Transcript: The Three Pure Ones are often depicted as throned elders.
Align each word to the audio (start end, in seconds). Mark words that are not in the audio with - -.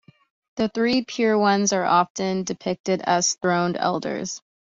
The 0.55 0.67
Three 0.67 1.03
Pure 1.05 1.37
Ones 1.37 1.73
are 1.73 1.85
often 1.85 2.43
depicted 2.43 3.03
as 3.05 3.35
throned 3.39 3.77
elders. 3.77 4.41